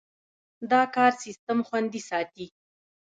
[0.71, 2.45] دا کار سیستم خوندي ساتي.